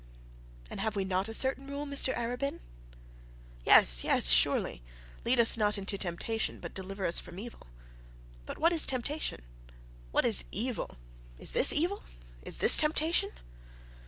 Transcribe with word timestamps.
'And 0.71 0.79
have 0.79 0.95
we 0.95 1.05
not 1.05 1.27
got 1.27 1.27
a 1.29 1.33
certain 1.35 1.67
rule, 1.67 1.85
Mr 1.85 2.11
Arabin?' 2.17 2.59
'Yes 3.63 4.03
yes, 4.03 4.29
surely; 4.31 4.81
"Lead 5.25 5.39
us 5.39 5.57
not 5.57 5.77
into 5.77 5.95
temptation, 5.95 6.59
but 6.59 6.73
deliver 6.73 7.05
us 7.05 7.19
from 7.19 7.37
evil." 7.37 7.67
But 8.47 8.57
what 8.57 8.73
is 8.73 8.87
temptation? 8.87 9.41
what 10.11 10.25
is 10.25 10.45
evil? 10.51 10.97
Is 11.37 11.53
this 11.53 11.71
evil 11.71 12.01
is 12.41 12.57
this 12.57 12.77
temptation?' 12.77 13.29